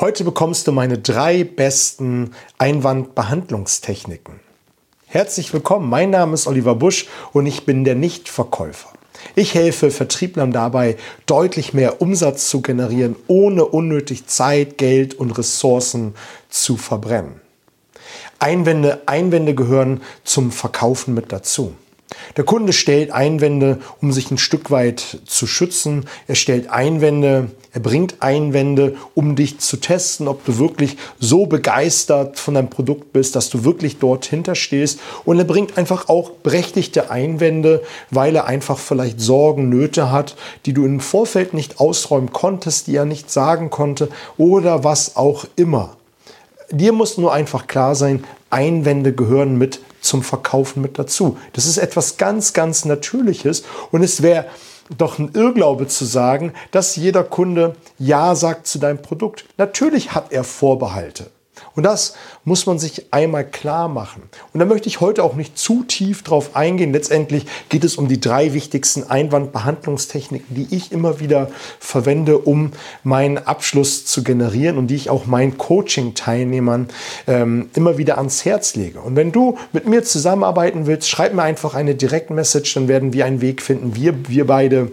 [0.00, 4.40] Heute bekommst du meine drei besten Einwandbehandlungstechniken.
[5.06, 8.88] Herzlich willkommen, mein Name ist Oliver Busch und ich bin der Nichtverkäufer.
[9.36, 10.96] Ich helfe Vertrieblern dabei,
[11.26, 16.16] deutlich mehr Umsatz zu generieren, ohne unnötig Zeit, Geld und Ressourcen
[16.48, 17.40] zu verbrennen.
[18.40, 21.72] Einwände, Einwände gehören zum Verkaufen mit dazu.
[22.36, 26.06] Der Kunde stellt Einwände, um sich ein Stück weit zu schützen.
[26.26, 32.38] Er stellt Einwände, er bringt Einwände, um dich zu testen, ob du wirklich so begeistert
[32.38, 35.00] von deinem Produkt bist, dass du wirklich dort hinterstehst.
[35.24, 40.72] Und er bringt einfach auch berechtigte Einwände, weil er einfach vielleicht Sorgen, Nöte hat, die
[40.72, 45.96] du im Vorfeld nicht ausräumen konntest, die er nicht sagen konnte oder was auch immer.
[46.70, 51.38] Dir muss nur einfach klar sein, Einwände gehören mit zum Verkaufen mit dazu.
[51.52, 54.46] Das ist etwas ganz, ganz Natürliches und es wäre
[54.96, 59.46] doch ein Irrglaube zu sagen, dass jeder Kunde Ja sagt zu deinem Produkt.
[59.56, 61.30] Natürlich hat er Vorbehalte.
[61.74, 62.14] Und das
[62.44, 64.22] muss man sich einmal klar machen.
[64.52, 66.92] Und da möchte ich heute auch nicht zu tief drauf eingehen.
[66.92, 73.38] Letztendlich geht es um die drei wichtigsten Einwandbehandlungstechniken, die ich immer wieder verwende, um meinen
[73.38, 76.88] Abschluss zu generieren und die ich auch meinen Coaching-Teilnehmern
[77.26, 79.00] ähm, immer wieder ans Herz lege.
[79.00, 83.24] Und wenn du mit mir zusammenarbeiten willst, schreib mir einfach eine Direktmessage, dann werden wir
[83.24, 84.90] einen Weg finden, wir, wir beide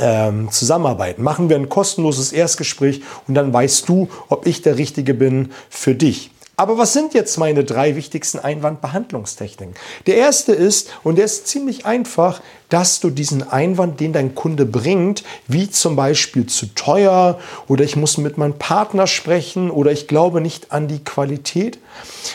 [0.00, 1.22] ähm, zusammenarbeiten.
[1.22, 5.94] Machen wir ein kostenloses Erstgespräch und dann weißt du, ob ich der Richtige bin für
[5.94, 6.30] dich.
[6.60, 9.74] Aber was sind jetzt meine drei wichtigsten Einwandbehandlungstechniken?
[10.06, 14.66] Der erste ist, und der ist ziemlich einfach, dass du diesen Einwand, den dein Kunde
[14.66, 20.06] bringt, wie zum Beispiel zu teuer oder ich muss mit meinem Partner sprechen oder ich
[20.06, 21.78] glaube nicht an die Qualität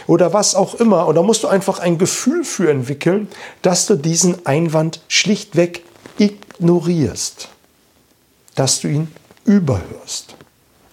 [0.08, 1.06] oder was auch immer.
[1.06, 3.28] Und da musst du einfach ein Gefühl für entwickeln,
[3.62, 5.84] dass du diesen Einwand schlichtweg
[6.18, 7.50] ignorierst,
[8.56, 9.08] dass du ihn
[9.46, 10.36] überhörst.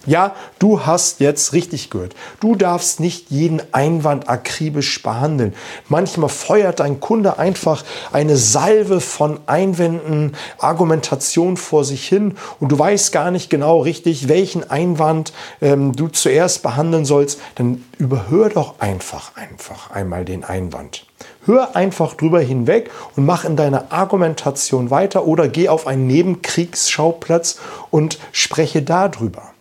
[0.05, 2.13] Ja, du hast jetzt richtig gehört.
[2.41, 5.53] Du darfst nicht jeden Einwand akribisch behandeln.
[5.87, 12.77] Manchmal feuert dein Kunde einfach eine Salve von Einwänden, Argumentation vor sich hin und du
[12.77, 15.31] weißt gar nicht genau richtig, welchen Einwand
[15.61, 17.39] ähm, du zuerst behandeln sollst.
[17.55, 21.05] Dann überhör doch einfach, einfach einmal den Einwand.
[21.45, 27.59] Hör einfach drüber hinweg und mach in deiner Argumentation weiter oder geh auf einen Nebenkriegsschauplatz
[27.89, 29.52] und spreche darüber.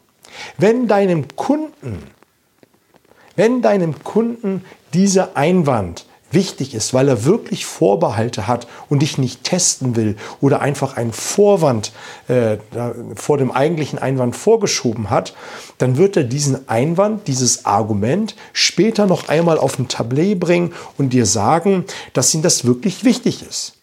[0.59, 2.03] Wenn deinem Kunden,
[3.37, 9.45] wenn deinem Kunden dieser Einwand wichtig ist, weil er wirklich Vorbehalte hat und dich nicht
[9.45, 11.93] testen will oder einfach einen Vorwand
[12.29, 12.57] äh,
[13.15, 15.35] vor dem eigentlichen Einwand vorgeschoben hat,
[15.79, 21.13] dann wird er diesen Einwand, dieses Argument später noch einmal auf ein Tablet bringen und
[21.13, 23.75] dir sagen, dass ihm das wirklich wichtig ist.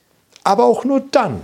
[0.43, 1.41] Aber auch nur dann,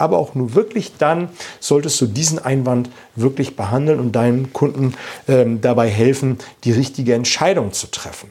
[0.00, 1.28] aber auch nur wirklich dann
[1.60, 4.94] solltest du diesen Einwand wirklich behandeln und deinem Kunden
[5.28, 8.30] ähm, dabei helfen, die richtige Entscheidung zu treffen.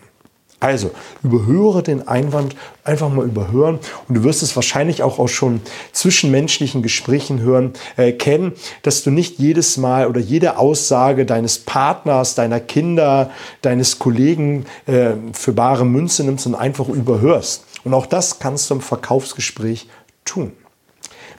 [0.61, 0.91] Also
[1.23, 2.53] überhöre den Einwand,
[2.83, 5.61] einfach mal überhören und du wirst es wahrscheinlich auch aus schon
[5.93, 8.51] zwischenmenschlichen Gesprächen hören, äh, kennen,
[8.81, 13.31] dass du nicht jedes Mal oder jede Aussage deines Partners, deiner Kinder,
[13.61, 17.63] deines Kollegen äh, für bare Münze nimmst und einfach überhörst.
[17.85, 19.87] Und auch das kannst du im Verkaufsgespräch
[20.25, 20.51] tun.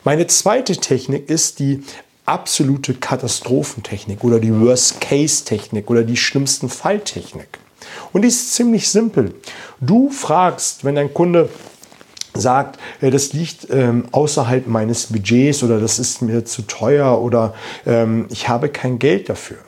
[0.03, 1.83] Meine zweite Technik ist die
[2.25, 7.59] absolute Katastrophentechnik oder die Worst-Case-Technik oder die schlimmsten Falltechnik.
[8.13, 9.35] Und die ist ziemlich simpel.
[9.79, 11.51] Du fragst, wenn dein Kunde
[12.33, 17.55] sagt, äh, das liegt ähm, außerhalb meines Budgets oder das ist mir zu teuer oder
[17.85, 19.59] ähm, ich habe kein Geld dafür.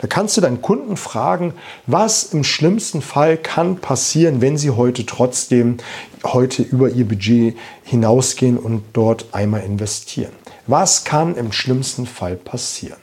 [0.00, 1.54] Da kannst du deinen Kunden fragen,
[1.86, 5.78] was im schlimmsten Fall kann passieren, wenn sie heute trotzdem
[6.24, 10.32] heute über ihr Budget hinausgehen und dort einmal investieren.
[10.66, 13.00] Was kann im schlimmsten Fall passieren?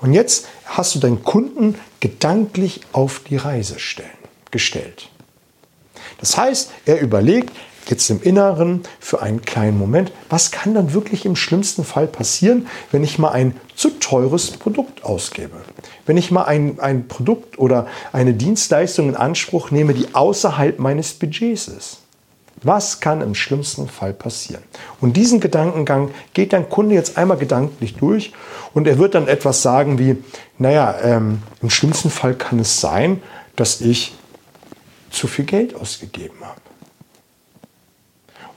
[0.00, 4.08] Und jetzt hast du deinen Kunden gedanklich auf die Reise stellen,
[4.50, 5.10] gestellt.
[6.20, 7.54] Das heißt, er überlegt
[7.90, 12.66] jetzt im Inneren für einen kleinen Moment, was kann dann wirklich im schlimmsten Fall passieren,
[12.92, 15.56] wenn ich mal ein zu teures Produkt ausgebe.
[16.06, 21.12] Wenn ich mal ein, ein Produkt oder eine Dienstleistung in Anspruch nehme, die außerhalb meines
[21.14, 21.98] Budgets ist.
[22.62, 24.62] Was kann im schlimmsten Fall passieren?
[25.00, 28.32] Und diesen Gedankengang geht dein Kunde jetzt einmal gedanklich durch
[28.74, 30.18] und er wird dann etwas sagen wie,
[30.58, 33.22] naja, ähm, im schlimmsten Fall kann es sein,
[33.56, 34.14] dass ich
[35.10, 36.60] zu viel Geld ausgegeben habe.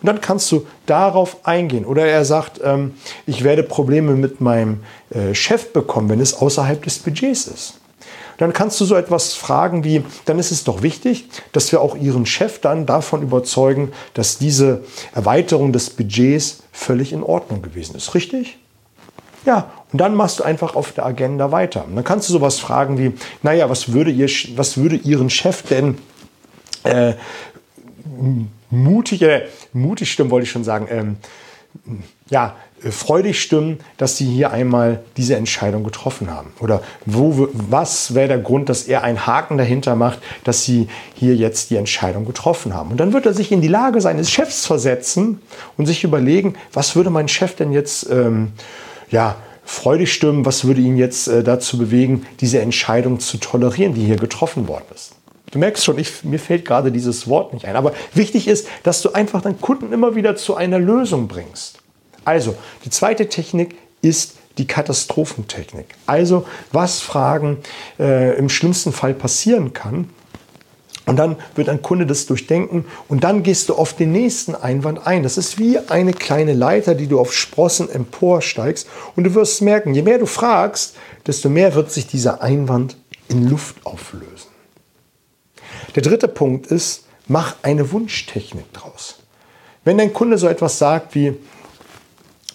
[0.04, 1.86] Und dann kannst du darauf eingehen.
[1.86, 2.94] Oder er sagt, ähm,
[3.26, 7.80] ich werde Probleme mit meinem äh, Chef bekommen, wenn es außerhalb des Budgets ist
[8.38, 11.96] dann kannst du so etwas fragen wie, dann ist es doch wichtig, dass wir auch
[11.96, 14.84] Ihren Chef dann davon überzeugen, dass diese
[15.14, 18.16] Erweiterung des Budgets völlig in Ordnung gewesen ist.
[18.16, 18.58] Richtig?
[19.46, 21.86] Ja, und dann machst du einfach auf der Agenda weiter.
[21.86, 25.64] Und dann kannst du sowas fragen wie, naja, was würde, ihr, was würde Ihren Chef
[25.64, 25.98] denn
[26.84, 27.14] äh,
[28.70, 31.18] mutig, äh, mutig stimmen, wollte ich schon sagen, ähm,
[32.30, 36.52] ja, äh, freudig stimmen, dass Sie hier einmal diese Entscheidung getroffen haben?
[36.60, 41.36] Oder wo, was wäre der Grund, dass er einen Haken dahinter macht, dass Sie hier
[41.36, 42.92] jetzt die Entscheidung getroffen haben?
[42.92, 45.42] Und dann wird er sich in die Lage seines Chefs versetzen
[45.78, 48.54] und sich überlegen, was würde mein Chef denn jetzt, ähm,
[49.10, 49.36] ja,
[49.66, 54.18] freudig stimmen, was würde ihn jetzt äh, dazu bewegen, diese Entscheidung zu tolerieren, die hier
[54.18, 55.14] getroffen worden ist?
[55.54, 57.76] Du merkst schon, ich, mir fällt gerade dieses Wort nicht ein.
[57.76, 61.78] Aber wichtig ist, dass du einfach deinen Kunden immer wieder zu einer Lösung bringst.
[62.26, 65.86] Also, die zweite Technik ist die Katastrophentechnik.
[66.08, 67.60] Also, was Fragen
[68.00, 70.10] äh, im schlimmsten Fall passieren kann.
[71.06, 75.06] Und dann wird ein Kunde das durchdenken und dann gehst du auf den nächsten Einwand
[75.06, 75.22] ein.
[75.22, 78.88] Das ist wie eine kleine Leiter, die du auf Sprossen emporsteigst.
[79.16, 80.96] Und du wirst merken, je mehr du fragst,
[81.28, 82.98] desto mehr wird sich dieser Einwand
[83.28, 84.53] in Luft auflösen.
[85.96, 89.16] Der dritte Punkt ist, mach eine Wunschtechnik draus.
[89.84, 91.34] Wenn dein Kunde so etwas sagt wie,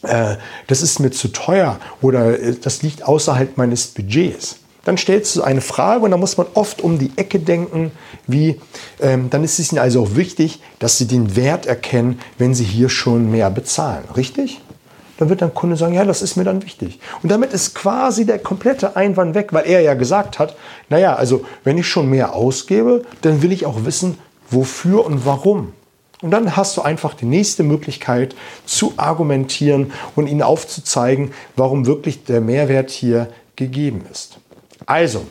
[0.03, 0.37] äh,
[0.67, 4.57] das ist mir zu teuer oder äh, das liegt außerhalb meines Budgets.
[4.85, 7.91] Dann stellst du eine Frage und da muss man oft um die Ecke denken,
[8.27, 8.59] wie,
[9.01, 12.65] ähm, dann ist es ihnen also auch wichtig, dass sie den Wert erkennen, wenn sie
[12.65, 14.05] hier schon mehr bezahlen.
[14.17, 14.61] Richtig?
[15.19, 17.01] Dann wird dein Kunde sagen, ja, das ist mir dann wichtig.
[17.23, 20.57] Und damit ist quasi der komplette Einwand weg, weil er ja gesagt hat,
[20.89, 24.17] naja, also wenn ich schon mehr ausgebe, dann will ich auch wissen,
[24.51, 25.73] wofür und warum.
[26.23, 28.35] Und dann hast du einfach die nächste Möglichkeit
[28.65, 34.39] zu argumentieren und ihnen aufzuzeigen, warum wirklich der Mehrwert hier gegeben ist.
[34.87, 35.25] Also,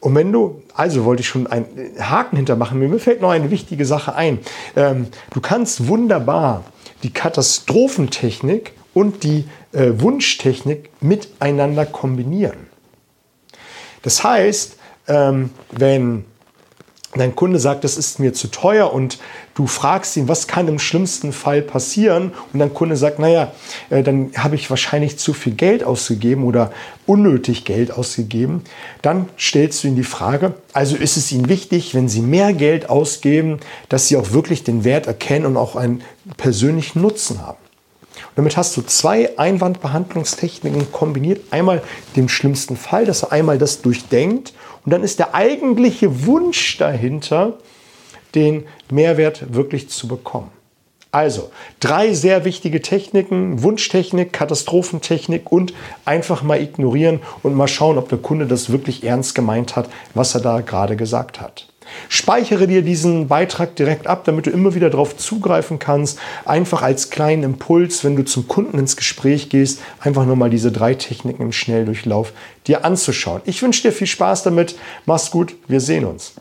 [0.00, 1.66] und wenn du, also wollte ich schon einen
[1.98, 4.40] Haken hintermachen, mir fällt noch eine wichtige Sache ein.
[4.74, 6.64] Ähm, du kannst wunderbar
[7.04, 12.66] die Katastrophentechnik und die äh, Wunschtechnik miteinander kombinieren.
[14.02, 14.76] Das heißt,
[15.08, 16.24] ähm, wenn
[17.14, 19.18] dein Kunde sagt, das ist mir zu teuer und
[19.54, 23.52] du fragst ihn, was kann im schlimmsten Fall passieren und dein Kunde sagt, naja,
[23.90, 26.72] äh, dann habe ich wahrscheinlich zu viel Geld ausgegeben oder
[27.06, 28.62] unnötig Geld ausgegeben,
[29.02, 32.88] dann stellst du ihm die Frage, also ist es Ihnen wichtig, wenn Sie mehr Geld
[32.88, 36.02] ausgeben, dass Sie auch wirklich den Wert erkennen und auch einen
[36.38, 37.61] persönlichen Nutzen haben.
[38.34, 41.40] Damit hast du zwei Einwandbehandlungstechniken kombiniert.
[41.50, 41.82] Einmal
[42.16, 47.58] den schlimmsten Fall, dass er einmal das durchdenkt und dann ist der eigentliche Wunsch dahinter,
[48.34, 50.50] den Mehrwert wirklich zu bekommen.
[51.14, 55.74] Also, drei sehr wichtige Techniken, Wunschtechnik, Katastrophentechnik und
[56.06, 60.34] einfach mal ignorieren und mal schauen, ob der Kunde das wirklich ernst gemeint hat, was
[60.34, 61.68] er da gerade gesagt hat.
[62.08, 66.18] Speichere dir diesen Beitrag direkt ab, damit du immer wieder darauf zugreifen kannst.
[66.44, 70.72] Einfach als kleinen Impuls, wenn du zum Kunden ins Gespräch gehst, einfach nur mal diese
[70.72, 72.32] drei Techniken im Schnelldurchlauf
[72.66, 73.42] dir anzuschauen.
[73.44, 74.76] Ich wünsche dir viel Spaß damit.
[75.06, 75.54] Mach's gut.
[75.68, 76.34] Wir sehen uns.